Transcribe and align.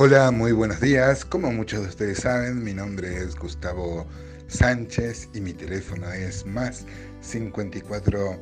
Hola, 0.00 0.30
muy 0.30 0.52
buenos 0.52 0.80
días. 0.80 1.24
Como 1.24 1.50
muchos 1.50 1.82
de 1.82 1.88
ustedes 1.88 2.18
saben, 2.18 2.62
mi 2.62 2.72
nombre 2.72 3.16
es 3.16 3.34
Gustavo 3.34 4.06
Sánchez 4.46 5.28
y 5.34 5.40
mi 5.40 5.52
teléfono 5.52 6.08
es 6.12 6.46
más 6.46 6.84
54 7.20 8.40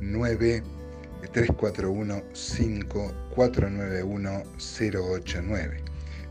9 0.00 0.62
341 1.30 2.22
5491 2.32 4.42
089. 4.56 5.84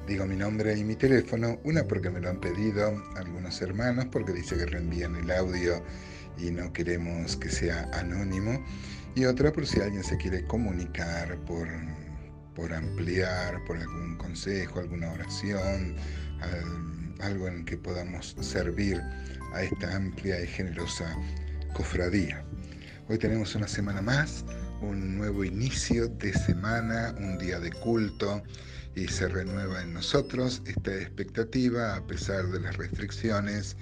Digo 0.07 0.25
mi 0.25 0.37
nombre 0.37 0.75
y 0.75 0.83
mi 0.83 0.95
teléfono, 0.95 1.59
una 1.63 1.83
porque 1.83 2.09
me 2.09 2.19
lo 2.19 2.31
han 2.31 2.39
pedido 2.39 2.99
algunos 3.15 3.61
hermanos, 3.61 4.07
porque 4.11 4.33
dice 4.33 4.57
que 4.57 4.65
reenvían 4.65 5.15
el 5.17 5.29
audio 5.29 5.83
y 6.39 6.49
no 6.49 6.73
queremos 6.73 7.37
que 7.37 7.49
sea 7.49 7.91
anónimo, 7.93 8.59
y 9.13 9.25
otra 9.25 9.53
por 9.53 9.67
si 9.67 9.81
alguien 9.81 10.03
se 10.03 10.17
quiere 10.17 10.47
comunicar 10.47 11.37
por 11.45 11.67
por 12.55 12.73
ampliar, 12.73 13.63
por 13.65 13.77
algún 13.77 14.17
consejo, 14.17 14.79
alguna 14.79 15.11
oración, 15.11 15.95
algo 17.21 17.47
en 17.47 17.65
que 17.65 17.77
podamos 17.77 18.35
servir 18.41 19.01
a 19.53 19.63
esta 19.63 19.95
amplia 19.95 20.41
y 20.41 20.47
generosa 20.47 21.15
cofradía. 21.73 22.43
Hoy 23.09 23.17
tenemos 23.17 23.55
una 23.55 23.67
semana 23.67 24.01
más, 24.01 24.45
un 24.81 25.17
nuevo 25.17 25.43
inicio 25.43 26.07
de 26.07 26.33
semana, 26.33 27.15
un 27.17 27.37
día 27.37 27.59
de 27.59 27.71
culto 27.71 28.43
y 28.95 29.07
se 29.07 29.27
renueva 29.27 29.81
en 29.81 29.93
nosotros 29.93 30.61
esta 30.65 30.93
expectativa 30.95 31.95
a 31.95 32.05
pesar 32.05 32.47
de 32.47 32.59
las 32.59 32.77
restricciones 32.77 33.75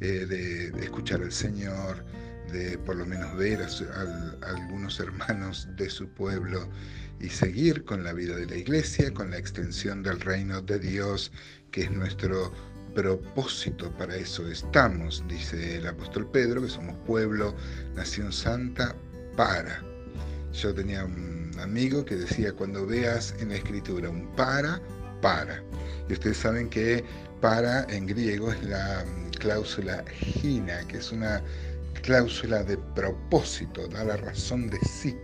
eh, 0.00 0.26
de, 0.26 0.68
escuchar 0.82 1.22
al 1.22 1.32
Señor, 1.32 2.04
de 2.52 2.78
por 2.78 2.96
lo 2.96 3.06
menos 3.06 3.36
ver 3.36 3.60
a 3.62 4.48
algunos 4.48 5.00
hermanos 5.00 5.68
de 5.76 5.90
su 5.90 6.08
pueblo 6.08 6.68
y 7.20 7.28
seguir 7.28 7.84
con 7.84 8.04
la 8.04 8.12
vida 8.12 8.36
de 8.36 8.46
la 8.46 8.56
iglesia, 8.56 9.12
con 9.12 9.30
la 9.30 9.38
extensión 9.38 10.02
del 10.02 10.20
reino 10.20 10.60
de 10.60 10.78
Dios, 10.78 11.32
que 11.70 11.82
es 11.82 11.90
nuestro 11.90 12.52
propósito, 12.94 13.90
para 13.96 14.16
eso 14.16 14.46
estamos, 14.48 15.24
dice 15.28 15.76
el 15.76 15.86
apóstol 15.86 16.30
Pedro, 16.30 16.62
que 16.62 16.68
somos 16.68 16.96
pueblo, 17.06 17.54
nación 17.94 18.32
santa, 18.32 18.94
para. 19.36 19.82
Yo 20.52 20.72
tenía 20.72 21.04
un 21.04 21.50
amigo 21.60 22.04
que 22.04 22.14
decía, 22.14 22.52
cuando 22.52 22.86
veas 22.86 23.34
en 23.40 23.48
la 23.48 23.56
escritura 23.56 24.08
un 24.08 24.26
para, 24.36 24.80
para. 25.20 25.62
Y 26.08 26.12
ustedes 26.12 26.36
saben 26.36 26.68
que 26.68 27.04
para 27.40 27.84
en 27.84 28.06
griego 28.06 28.52
es 28.52 28.62
la 28.64 29.04
cláusula 29.40 30.04
gina, 30.12 30.86
que 30.86 30.98
es 30.98 31.10
una 31.10 31.42
cláusula 32.02 32.62
de 32.62 32.76
propósito, 32.94 33.86
da 33.88 34.04
la 34.04 34.16
razón 34.16 34.68
de 34.68 34.78
sí. 34.80 35.16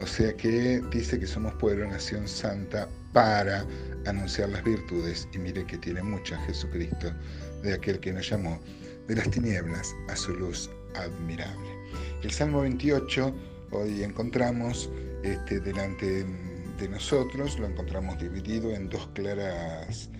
O 0.00 0.06
sea 0.06 0.32
que 0.36 0.82
dice 0.90 1.18
que 1.18 1.26
somos 1.26 1.54
pueblo, 1.54 1.86
nación 1.86 2.28
santa, 2.28 2.88
para 3.12 3.64
anunciar 4.06 4.50
las 4.50 4.62
virtudes. 4.62 5.26
Y 5.32 5.38
mire 5.38 5.66
que 5.66 5.78
tiene 5.78 6.02
mucha 6.02 6.38
Jesucristo, 6.46 7.12
de 7.62 7.74
aquel 7.74 7.98
que 8.00 8.12
nos 8.12 8.28
llamó 8.28 8.60
de 9.08 9.16
las 9.16 9.30
tinieblas 9.30 9.94
a 10.08 10.16
su 10.16 10.34
luz 10.34 10.70
admirable. 10.94 11.70
El 12.22 12.30
Salmo 12.30 12.60
28 12.60 13.34
hoy 13.70 14.02
encontramos 14.02 14.90
este, 15.22 15.60
delante 15.60 16.26
de 16.78 16.88
nosotros, 16.88 17.58
lo 17.58 17.66
encontramos 17.66 18.18
dividido 18.18 18.70
en 18.70 18.88
dos 18.88 19.08
claras 19.14 20.10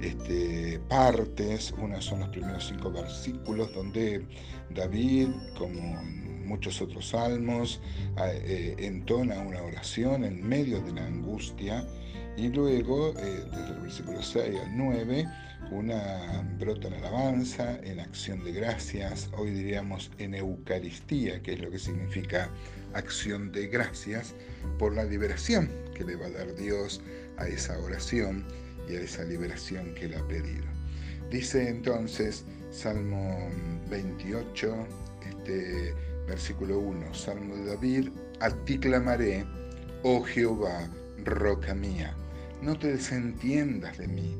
este, 0.00 0.78
partes. 0.88 1.72
Una 1.78 2.00
son 2.00 2.20
los 2.20 2.28
primeros 2.30 2.66
cinco 2.66 2.90
versículos 2.90 3.72
donde 3.74 4.26
David, 4.70 5.28
como 5.58 6.02
muchos 6.46 6.80
otros 6.80 7.08
salmos, 7.08 7.80
eh, 8.18 8.74
entona 8.78 9.40
una 9.40 9.62
oración 9.62 10.24
en 10.24 10.46
medio 10.46 10.80
de 10.80 10.92
la 10.92 11.06
angustia 11.06 11.84
y 12.36 12.48
luego, 12.48 13.14
eh, 13.18 13.44
desde 13.50 13.68
el 13.68 13.80
versículo 13.80 14.22
6 14.22 14.60
al 14.60 14.76
9, 14.76 15.26
una 15.70 16.44
brota 16.58 16.88
en 16.88 16.94
alabanza, 16.94 17.78
en 17.82 17.98
acción 17.98 18.44
de 18.44 18.52
gracias, 18.52 19.30
hoy 19.36 19.50
diríamos 19.50 20.10
en 20.18 20.34
Eucaristía, 20.34 21.42
que 21.42 21.54
es 21.54 21.60
lo 21.60 21.70
que 21.70 21.78
significa 21.78 22.50
acción 22.92 23.52
de 23.52 23.68
gracias, 23.68 24.34
por 24.78 24.94
la 24.94 25.04
liberación 25.04 25.70
que 25.94 26.04
le 26.04 26.16
va 26.16 26.26
a 26.26 26.30
dar 26.30 26.54
Dios 26.56 27.00
a 27.38 27.48
esa 27.48 27.78
oración 27.78 28.44
y 28.88 28.96
a 28.96 29.00
esa 29.00 29.24
liberación 29.24 29.94
que 29.94 30.08
le 30.08 30.16
ha 30.16 30.26
pedido. 30.26 30.64
Dice 31.30 31.68
entonces 31.68 32.44
Salmo 32.70 33.48
28, 33.90 34.74
este, 35.28 35.94
versículo 36.26 36.78
1, 36.78 37.14
Salmo 37.14 37.56
de 37.56 37.64
David, 37.66 38.08
a 38.40 38.50
ti 38.50 38.78
clamaré, 38.78 39.44
oh 40.02 40.22
Jehová, 40.22 40.88
roca 41.24 41.74
mía, 41.74 42.14
no 42.62 42.78
te 42.78 42.88
desentiendas 42.92 43.98
de 43.98 44.08
mí, 44.08 44.36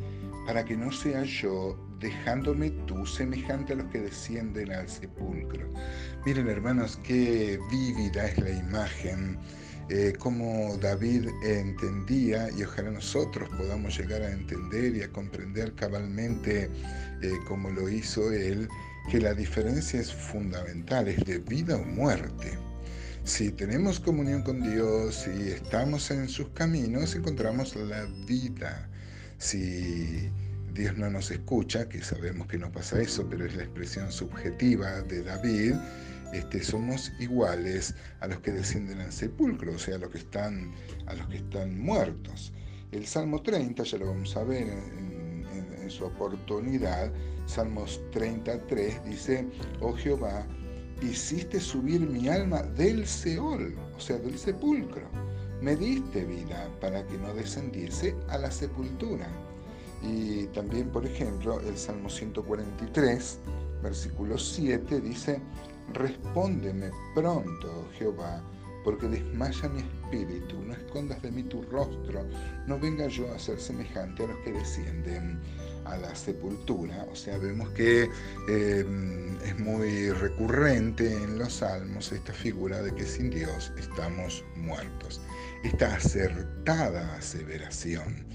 para 0.47 0.65
que 0.65 0.77
no 0.77 0.93
sea 0.93 1.25
yo 1.25 1.77
dejándome 1.99 2.71
tú 2.87 3.07
semejante 3.07 3.73
a 3.73 3.77
los 3.77 3.87
que 3.87 4.01
descienden 4.01 4.71
al 4.71 4.89
sepulcro. 4.89 5.67
Miren 6.25 6.49
hermanos, 6.49 6.99
qué 7.03 7.59
vívida 7.71 8.27
es 8.27 8.39
la 8.39 8.51
imagen 8.51 9.39
eh, 9.89 10.15
como 10.19 10.77
David 10.79 11.29
entendía 11.45 12.49
y 12.57 12.65
ojalá 12.65 12.91
nosotros 12.91 13.49
podamos 13.51 13.97
llegar 13.97 14.23
a 14.23 14.33
entender 14.33 14.97
y 14.97 15.03
a 15.03 15.13
comprender 15.13 15.75
cabalmente 15.75 16.69
eh, 17.23 17.33
como 17.47 17.71
lo 17.71 17.89
hizo 17.89 18.33
él, 18.33 18.69
que 19.11 19.21
la 19.21 19.33
diferencia 19.35 20.01
es 20.01 20.13
fundamental, 20.13 21.07
es 21.07 21.25
de 21.25 21.39
vida 21.39 21.77
o 21.77 21.85
muerte. 21.85 22.59
Si 23.23 23.51
tenemos 23.51 24.01
comunión 24.01 24.43
con 24.43 24.63
Dios, 24.63 25.25
si 25.25 25.51
estamos 25.51 26.11
en 26.11 26.29
sus 26.29 26.49
caminos, 26.51 27.15
encontramos 27.15 27.75
la 27.77 28.07
vida. 28.27 28.89
Si 29.39 30.31
Dios 30.73 30.97
no 30.97 31.11
nos 31.11 31.31
escucha, 31.31 31.89
que 31.89 32.03
sabemos 32.03 32.47
que 32.49 32.59
no 32.59 32.71
pasa 32.71 33.01
eso, 33.01 33.27
pero 33.29 33.47
es 33.47 33.57
la 33.57 33.65
expresión 33.65 34.13
subjetiva 34.13 35.03
de 35.03 35.23
David, 35.23 35.75
este, 36.33 36.63
somos 36.63 37.13
iguales 37.19 37.95
a 38.21 38.27
los 38.27 38.41
que 38.41 38.53
descienden 38.53 39.01
al 39.01 39.13
sepulcro, 39.13 39.75
o 39.75 39.79
sea, 39.79 39.97
a 39.97 39.99
los 39.99 40.11
que 40.11 40.19
están, 40.19 40.73
a 41.07 41.15
los 41.15 41.27
que 41.29 41.37
están 41.37 41.79
muertos. 41.79 42.53
El 42.93 43.07
Salmo 43.07 43.43
30, 43.43 43.83
ya 43.83 43.99
lo 43.99 44.07
vamos 44.07 44.37
a 44.37 44.45
ver 44.45 44.63
en, 44.69 45.27
su 45.89 46.05
oportunidad, 46.05 47.13
Salmos 47.47 48.01
33 48.11 49.05
dice, 49.05 49.47
oh 49.81 49.93
Jehová, 49.93 50.45
hiciste 51.01 51.61
subir 51.61 52.01
mi 52.01 52.29
alma 52.29 52.63
del 52.63 53.07
Seol, 53.07 53.77
o 53.97 54.01
sea, 54.01 54.19
del 54.19 54.37
sepulcro. 54.37 55.09
Me 55.63 55.77
diste 55.77 56.25
vida 56.25 56.69
para 56.81 57.07
que 57.07 57.17
no 57.19 57.33
descendiese 57.35 58.17
a 58.29 58.39
la 58.39 58.51
sepultura. 58.51 59.29
Y 60.03 60.47
también, 60.47 60.89
por 60.91 61.07
ejemplo, 61.07 61.61
el 61.61 61.77
Salmo 61.77 62.11
143, 62.11 63.39
versículo 63.83 64.37
7 64.37 65.01
dice, 65.01 65.41
Respóndeme 65.93 66.91
pronto, 67.15 67.89
Jehová, 67.99 68.43
porque 68.85 69.09
desmaya 69.09 69.69
mi 69.69 69.81
espíritu, 69.81 70.63
no 70.63 70.73
escondas 70.73 71.21
de 71.23 71.33
mí 71.33 71.43
tu 71.43 71.63
rostro, 71.63 72.25
no 72.67 72.79
venga 72.79 73.09
yo 73.09 73.33
a 73.33 73.39
ser 73.39 73.59
semejante 73.59 74.25
a 74.25 74.29
los 74.29 74.39
que 74.39 74.53
descienden 74.53 75.41
a 75.87 75.97
la 75.97 76.15
sepultura. 76.15 77.07
O 77.11 77.17
sea, 77.17 77.39
vemos 77.39 77.69
que 77.71 78.09
em, 78.49 79.37
es 79.39 79.59
muy 79.59 80.11
recurrente 80.11 81.13
en 81.13 81.39
los 81.39 81.55
salmos 81.55 82.13
esta 82.13 82.33
figura 82.33 82.83
de 82.83 82.95
que 82.95 83.05
sin 83.05 83.31
Dios 83.31 83.73
estamos 83.79 84.45
muertos. 84.57 85.21
Esta 85.65 85.95
acertada 85.95 87.17
aseveración, 87.17 88.27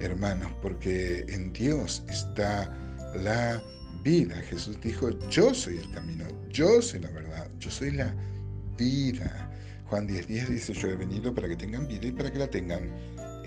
hermanos, 0.00 0.52
porque 0.62 1.24
en 1.28 1.52
Dios 1.52 2.02
está 2.08 2.76
la 3.14 3.62
vida. 4.02 4.36
Jesús 4.48 4.80
dijo, 4.80 5.10
yo 5.28 5.54
soy 5.54 5.78
el 5.78 5.90
camino, 5.90 6.24
yo 6.50 6.80
soy 6.82 7.00
la 7.00 7.10
verdad, 7.10 7.50
yo 7.58 7.70
soy 7.70 7.92
la 7.92 8.14
vida. 8.76 9.50
Juan 9.86 10.08
10.10 10.08 10.26
10 10.26 10.50
dice, 10.50 10.72
yo 10.72 10.88
he 10.88 10.96
venido 10.96 11.34
para 11.34 11.48
que 11.48 11.56
tengan 11.56 11.86
vida 11.86 12.06
y 12.06 12.12
para 12.12 12.30
que 12.30 12.38
la 12.38 12.48
tengan 12.48 12.90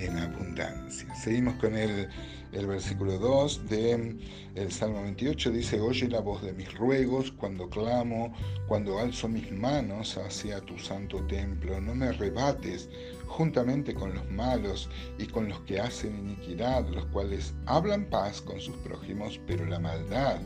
en 0.05 0.17
abundancia. 0.17 1.13
Seguimos 1.15 1.55
con 1.55 1.75
el, 1.75 2.07
versículo 2.51 3.17
2 3.17 3.69
del 3.69 4.19
el 4.55 4.71
Salmo 4.71 5.01
28, 5.01 5.51
dice, 5.51 5.81
oye 5.81 6.07
la 6.07 6.19
voz 6.19 6.44
de 6.44 6.53
mis 6.53 6.71
ruegos 6.75 7.31
cuando 7.31 7.69
clamo, 7.69 8.33
cuando 8.67 9.00
alzo 9.00 9.27
mis 9.27 9.51
manos 9.51 10.17
hacia 10.17 10.61
tu 10.61 10.77
santo 10.77 11.25
templo, 11.25 11.81
no 11.81 11.95
me 11.95 12.07
arrebates 12.07 12.89
juntamente 13.27 13.95
con 13.95 14.13
los 14.13 14.29
malos 14.29 14.89
y 15.17 15.25
con 15.25 15.50
los 15.50 15.59
que 15.61 15.79
hacen 15.79 16.19
iniquidad, 16.19 16.88
los 16.89 17.05
cuales 17.07 17.53
hablan 17.65 18.05
paz 18.05 18.41
con 18.41 18.59
sus 18.59 18.75
prójimos, 18.77 19.39
pero 19.47 19.65
la 19.65 19.79
maldad 19.79 20.39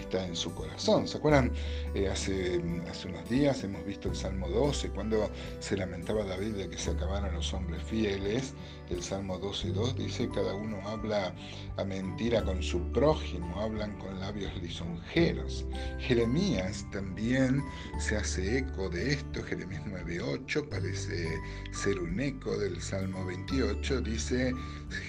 está 0.00 0.26
en 0.26 0.36
su 0.36 0.54
corazón. 0.54 1.06
¿Se 1.06 1.18
acuerdan? 1.18 1.52
Eh, 1.94 2.08
hace, 2.08 2.60
hace 2.90 3.08
unos 3.08 3.28
días 3.28 3.62
hemos 3.64 3.84
visto 3.84 4.08
el 4.08 4.16
Salmo 4.16 4.48
12, 4.48 4.90
cuando 4.90 5.30
se 5.60 5.76
lamentaba 5.76 6.24
David 6.24 6.54
de 6.54 6.68
que 6.68 6.78
se 6.78 6.90
acabaran 6.90 7.34
los 7.34 7.52
hombres 7.52 7.82
fieles. 7.82 8.54
El 8.90 9.02
Salmo 9.02 9.40
12.2 9.40 9.94
dice, 9.94 10.28
cada 10.32 10.54
uno 10.54 10.78
habla 10.86 11.34
a 11.76 11.84
mentira 11.84 12.44
con 12.44 12.62
su 12.62 12.80
prójimo, 12.92 13.60
hablan 13.60 13.98
con 13.98 14.20
labios 14.20 14.52
lisonjeros. 14.62 15.66
Jeremías 15.98 16.86
también 16.92 17.62
se 17.98 18.16
hace 18.16 18.58
eco 18.58 18.88
de 18.88 19.14
esto, 19.14 19.42
Jeremías 19.42 19.82
9.8 19.86 20.68
parece 20.68 21.28
ser 21.72 21.98
un 21.98 22.20
eco 22.20 22.56
del 22.58 22.80
Salmo 22.80 23.24
28, 23.24 24.00
dice 24.02 24.52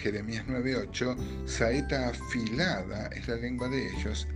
Jeremías 0.01 0.45
9.8, 0.47 1.15
saeta 1.45 2.09
afilada 2.09 3.07
es 3.07 3.27
la 3.27 3.35
lengua 3.35 3.69
de 3.69 3.87
ellos, 3.91 4.27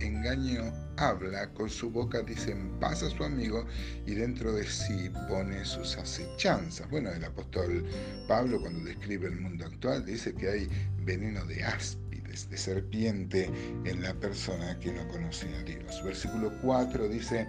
habla, 0.96 1.48
con 1.54 1.68
su 1.68 1.90
boca 1.90 2.22
dicen 2.22 2.70
paz 2.80 3.00
su 3.00 3.24
amigo 3.24 3.66
y 4.06 4.14
dentro 4.14 4.52
de 4.52 4.64
sí 4.64 5.10
pone 5.28 5.64
sus 5.64 5.96
acechanzas. 5.96 6.88
Bueno, 6.90 7.10
el 7.10 7.24
apóstol 7.24 7.84
Pablo 8.28 8.60
cuando 8.60 8.84
describe 8.84 9.28
el 9.28 9.40
mundo 9.40 9.64
actual 9.64 10.04
dice 10.04 10.34
que 10.34 10.48
hay 10.48 10.68
veneno 11.04 11.44
de 11.46 11.64
áspides, 11.64 12.48
de 12.48 12.56
serpiente 12.56 13.50
en 13.84 14.02
la 14.02 14.14
persona 14.14 14.78
que 14.78 14.92
no 14.92 15.06
conoce 15.08 15.54
a 15.54 15.62
Dios. 15.62 16.02
Versículo 16.04 16.52
4 16.62 17.08
dice, 17.08 17.46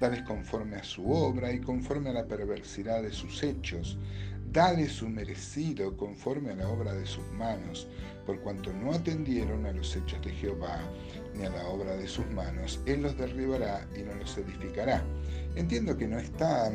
dales 0.00 0.22
conforme 0.22 0.76
a 0.76 0.84
su 0.84 1.10
obra 1.10 1.52
y 1.52 1.60
conforme 1.60 2.10
a 2.10 2.14
la 2.14 2.26
perversidad 2.26 3.02
de 3.02 3.12
sus 3.12 3.42
hechos. 3.42 3.98
Dale 4.56 4.88
su 4.88 5.06
merecido 5.06 5.94
conforme 5.98 6.52
a 6.52 6.56
la 6.56 6.66
obra 6.70 6.94
de 6.94 7.04
sus 7.04 7.26
manos, 7.32 7.86
por 8.24 8.40
cuanto 8.40 8.72
no 8.72 8.94
atendieron 8.94 9.66
a 9.66 9.72
los 9.72 9.94
hechos 9.94 10.18
de 10.24 10.30
Jehová 10.30 10.80
ni 11.34 11.44
a 11.44 11.50
la 11.50 11.68
obra 11.68 11.94
de 11.94 12.08
sus 12.08 12.26
manos, 12.30 12.80
Él 12.86 13.02
los 13.02 13.18
derribará 13.18 13.86
y 13.94 14.00
no 14.00 14.14
los 14.14 14.38
edificará. 14.38 15.04
Entiendo 15.56 15.94
que 15.94 16.08
no 16.08 16.18
está 16.18 16.72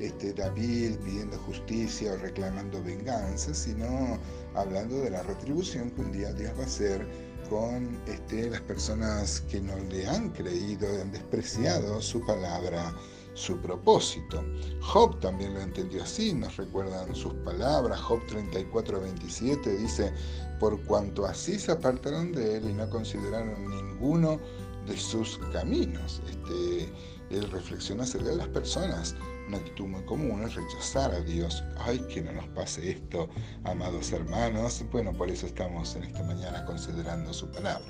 este, 0.00 0.32
David 0.32 0.96
pidiendo 1.04 1.36
justicia 1.40 2.14
o 2.14 2.16
reclamando 2.16 2.82
venganza, 2.82 3.52
sino 3.52 4.18
hablando 4.54 4.98
de 4.98 5.10
la 5.10 5.22
retribución 5.22 5.90
que 5.90 6.00
un 6.00 6.12
día 6.12 6.32
Dios 6.32 6.54
va 6.56 6.62
a 6.62 6.66
hacer 6.66 7.06
con 7.50 8.00
este, 8.06 8.48
las 8.48 8.62
personas 8.62 9.42
que 9.50 9.60
no 9.60 9.76
le 9.90 10.06
han 10.06 10.30
creído, 10.30 10.88
han 11.02 11.12
despreciado 11.12 12.00
su 12.00 12.24
palabra 12.24 12.94
su 13.38 13.56
propósito. 13.58 14.44
Job 14.80 15.18
también 15.20 15.54
lo 15.54 15.60
entendió 15.60 16.02
así, 16.02 16.32
nos 16.32 16.56
recuerdan 16.56 17.14
sus 17.14 17.32
palabras. 17.44 18.00
Job 18.00 18.20
34, 18.26 19.00
27 19.00 19.76
dice, 19.78 20.12
por 20.58 20.82
cuanto 20.84 21.24
así 21.24 21.58
se 21.58 21.72
apartaron 21.72 22.32
de 22.32 22.58
él 22.58 22.68
y 22.68 22.72
no 22.72 22.90
consideraron 22.90 23.70
ninguno 23.70 24.40
de 24.86 24.96
sus 24.96 25.38
caminos. 25.52 26.20
Este, 26.28 26.92
él 27.30 27.50
reflexiona 27.50 28.02
acerca 28.02 28.30
de 28.30 28.36
las 28.36 28.48
personas. 28.48 29.14
Una 29.48 29.56
actitud 29.56 29.86
muy 29.86 30.02
común 30.02 30.42
es 30.42 30.56
rechazar 30.56 31.10
a 31.10 31.20
Dios. 31.22 31.64
Ay, 31.78 32.00
que 32.12 32.20
no 32.20 32.32
nos 32.32 32.46
pase 32.48 32.90
esto, 32.90 33.30
amados 33.64 34.12
hermanos. 34.12 34.84
Bueno, 34.92 35.14
por 35.14 35.30
eso 35.30 35.46
estamos 35.46 35.96
en 35.96 36.04
esta 36.04 36.22
mañana 36.22 36.66
considerando 36.66 37.32
su 37.32 37.50
palabra. 37.50 37.86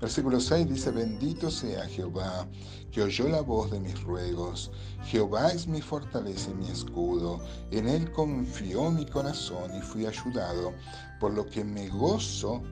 Versículo 0.00 0.38
6 0.38 0.68
dice, 0.68 0.92
bendito 0.92 1.50
sea 1.50 1.88
Jehová, 1.88 2.46
que 2.92 3.02
oyó 3.02 3.28
la 3.28 3.40
voz 3.40 3.72
de 3.72 3.80
mis 3.80 4.00
ruegos. 4.04 4.70
Jehová 5.06 5.48
es 5.48 5.66
mi 5.66 5.82
fortaleza 5.82 6.52
y 6.52 6.54
mi 6.54 6.68
escudo. 6.68 7.40
En 7.72 7.88
él 7.88 8.12
confió 8.12 8.88
mi 8.92 9.04
corazón 9.04 9.76
y 9.76 9.80
fui 9.80 10.06
ayudado, 10.06 10.72
por 11.18 11.32
lo 11.32 11.44
que 11.46 11.64
me 11.64 11.88
gozo, 11.88 12.62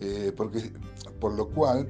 eh, 0.00 0.32
porque, 0.34 0.72
por 1.20 1.34
lo 1.34 1.50
cual 1.50 1.86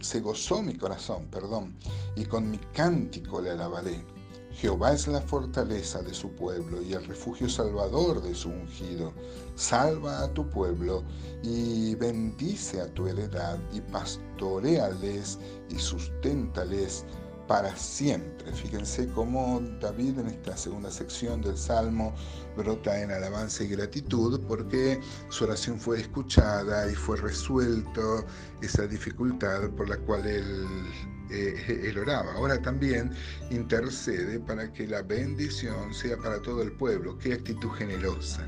se 0.00 0.20
gozó 0.20 0.62
mi 0.62 0.76
corazón, 0.76 1.26
perdón, 1.32 1.76
y 2.14 2.26
con 2.26 2.48
mi 2.48 2.58
cántico 2.58 3.40
le 3.40 3.50
alabaré. 3.50 4.04
Jehová 4.54 4.92
es 4.92 5.08
la 5.08 5.20
fortaleza 5.20 6.02
de 6.02 6.12
su 6.12 6.30
pueblo 6.30 6.82
y 6.82 6.92
el 6.92 7.04
refugio 7.06 7.48
salvador 7.48 8.22
de 8.22 8.34
su 8.34 8.50
ungido. 8.50 9.12
Salva 9.54 10.22
a 10.22 10.32
tu 10.32 10.48
pueblo 10.48 11.02
y 11.42 11.94
bendice 11.94 12.80
a 12.80 12.92
tu 12.92 13.06
heredad 13.06 13.58
y 13.72 13.80
pastoreales 13.80 15.38
y 15.70 15.78
susténtales 15.78 17.04
para 17.46 17.74
siempre. 17.76 18.52
Fíjense 18.52 19.08
cómo 19.08 19.60
David 19.80 20.18
en 20.18 20.26
esta 20.28 20.56
segunda 20.56 20.90
sección 20.90 21.40
del 21.40 21.56
Salmo 21.56 22.14
brota 22.56 23.00
en 23.00 23.10
alabanza 23.10 23.64
y 23.64 23.68
gratitud 23.68 24.40
porque 24.46 25.00
su 25.28 25.44
oración 25.44 25.78
fue 25.78 26.00
escuchada 26.00 26.90
y 26.90 26.94
fue 26.94 27.16
resuelto 27.16 28.24
esa 28.60 28.86
dificultad 28.86 29.70
por 29.70 29.88
la 29.88 29.96
cual 29.98 30.26
él, 30.26 30.66
eh, 31.30 31.82
él 31.88 31.98
oraba. 31.98 32.32
Ahora 32.34 32.60
también 32.60 33.12
intercede 33.50 34.40
para 34.40 34.72
que 34.72 34.86
la 34.86 35.02
bendición 35.02 35.92
sea 35.94 36.16
para 36.18 36.40
todo 36.42 36.62
el 36.62 36.72
pueblo. 36.72 37.18
Qué 37.18 37.34
actitud 37.34 37.70
generosa. 37.70 38.46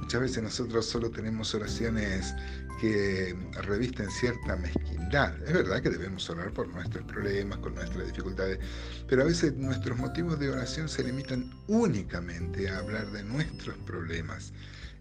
Muchas 0.00 0.20
veces 0.20 0.42
nosotros 0.42 0.86
solo 0.86 1.10
tenemos 1.10 1.54
oraciones 1.54 2.34
que 2.80 3.36
revisten 3.62 4.10
cierta 4.10 4.56
mezquindad. 4.56 5.34
Es 5.42 5.52
verdad 5.52 5.82
que 5.82 5.90
debemos 5.90 6.28
orar 6.30 6.52
por 6.52 6.68
nuestros 6.68 7.04
problemas, 7.04 7.58
con 7.58 7.74
nuestras 7.74 8.06
dificultades, 8.06 8.58
pero 9.08 9.22
a 9.22 9.24
veces 9.26 9.54
nuestros 9.56 9.98
motivos 9.98 10.38
de 10.38 10.50
oración 10.50 10.88
se 10.88 11.02
limitan 11.04 11.50
únicamente 11.66 12.68
a 12.68 12.78
hablar 12.78 13.10
de 13.10 13.24
nuestros 13.24 13.76
problemas. 13.78 14.52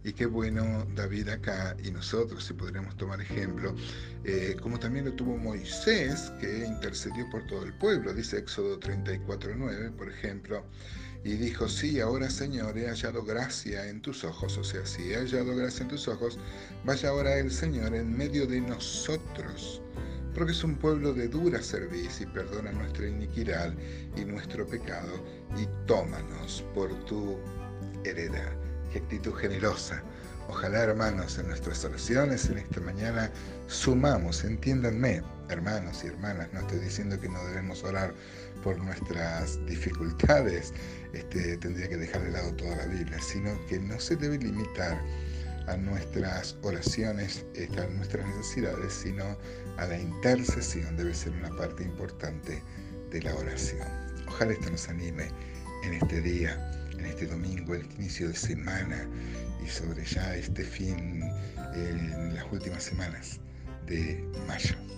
Y 0.04 0.14
qué 0.14 0.26
bueno 0.26 0.88
David 0.96 1.30
acá 1.30 1.76
y 1.84 1.92
nosotros, 1.92 2.46
si 2.46 2.54
podríamos 2.54 2.96
tomar 2.96 3.20
ejemplo, 3.20 3.76
eh, 4.24 4.56
como 4.62 4.80
también 4.80 5.06
lo 5.06 5.14
tuvo 5.14 5.38
Moisés, 5.38 6.32
que 6.40 6.66
intercedió 6.66 7.30
por 7.30 7.46
todo 7.48 7.64
el 7.64 7.74
pueblo, 7.74 8.14
dice 8.14 8.38
Éxodo 8.38 8.80
34.9, 8.80 9.92
por 9.96 10.10
ejemplo, 10.10 10.64
y 11.24 11.34
dijo, 11.36 11.68
sí, 11.68 12.00
ahora 12.00 12.30
Señor, 12.30 12.78
he 12.78 12.88
hallado 12.88 13.24
gracia 13.24 13.88
en 13.88 14.02
tus 14.02 14.24
ojos, 14.24 14.58
o 14.58 14.64
sea, 14.64 14.86
si 14.86 15.12
he 15.12 15.16
hallado 15.16 15.56
gracia 15.56 15.84
en 15.84 15.90
tus 15.90 16.08
ojos, 16.08 16.40
vaya 16.86 17.10
ahora 17.10 17.38
el 17.38 17.52
Señor 17.52 17.96
en 17.96 18.16
medio 18.16 18.48
de 18.48 18.62
nosotros, 18.62 19.82
porque 20.34 20.52
es 20.52 20.64
un 20.64 20.76
pueblo 20.76 21.14
de 21.14 21.28
dura 21.28 21.62
servicio 21.62 22.28
y 22.28 22.32
perdona 22.32 22.72
nuestra 22.72 23.08
iniquidad 23.08 23.74
y 24.16 24.26
nuestro 24.26 24.66
pecado, 24.66 25.12
y 25.58 25.68
tómanos 25.86 26.64
por 26.74 26.94
tu 27.06 27.38
heredad. 28.04 28.52
Qué 28.92 29.00
actitud 29.00 29.34
generosa. 29.34 30.04
Ojalá, 30.50 30.84
hermanos, 30.84 31.38
en 31.40 31.48
nuestras 31.48 31.84
oraciones 31.84 32.50
en 32.50 32.60
esta 32.60 32.80
mañana 32.80 33.30
sumamos, 33.68 34.46
entiéndanme, 34.46 35.22
hermanos 35.50 36.04
y 36.04 36.08
hermanas, 36.08 36.50
no 36.54 36.62
estoy 36.62 36.80
diciendo 36.80 37.20
que 37.20 37.30
no 37.30 37.44
debemos 37.46 37.84
orar 37.84 38.14
por 38.64 38.78
nuestras 38.80 39.64
dificultades, 39.66 40.74
este, 41.14 41.58
tendría 41.58 41.90
que 41.90 41.98
dejar 41.98 42.24
de 42.24 42.32
lado 42.32 42.54
toda 42.56 42.76
la 42.76 42.86
Biblia, 42.86 43.20
sino 43.22 43.54
que 43.68 43.80
no 43.80 44.00
se 44.00 44.16
debe 44.16 44.38
limitar 44.38 45.02
a 45.68 45.78
nuestras 45.78 46.56
oraciones, 46.62 47.46
este, 47.54 47.80
a 47.80 47.88
nuestras 47.88 48.26
necesidades, 48.28 48.94
sino 48.94 49.38
a 49.78 49.86
la 49.86 49.98
intercesión, 50.00 50.96
debe 50.98 51.14
ser 51.14 51.34
una 51.34 51.50
parte 51.56 51.84
importante 51.84 52.62
de 53.12 53.22
la 53.22 53.36
oración. 53.36 53.88
Ojalá 54.28 54.54
esto 54.54 54.70
nos 54.70 54.88
anime 54.90 55.30
en 55.84 55.94
este 55.94 56.22
día, 56.22 56.72
en 56.98 57.06
este 57.06 57.28
domingo, 57.28 57.76
el 57.76 57.86
inicio 57.94 58.30
de 58.30 58.36
semana 58.36 59.08
y 59.64 59.70
sobre 59.70 60.04
ya 60.06 60.36
este 60.36 60.64
fin, 60.64 61.24
en 61.76 62.36
las 62.36 62.46
últimas 62.52 62.84
semanas 62.84 63.40
de 63.86 64.24
mayo. 64.48 64.97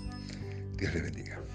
Dios 0.79 0.93
le 0.93 1.01
bendiga. 1.01 1.48